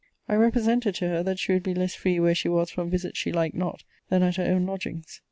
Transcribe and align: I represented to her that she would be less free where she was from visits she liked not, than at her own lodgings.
I 0.27 0.33
represented 0.33 0.95
to 0.95 1.09
her 1.09 1.21
that 1.21 1.37
she 1.37 1.53
would 1.53 1.61
be 1.61 1.75
less 1.75 1.93
free 1.93 2.19
where 2.19 2.33
she 2.33 2.49
was 2.49 2.71
from 2.71 2.89
visits 2.89 3.19
she 3.19 3.31
liked 3.31 3.53
not, 3.55 3.83
than 4.09 4.23
at 4.23 4.37
her 4.37 4.43
own 4.43 4.65
lodgings. 4.65 5.19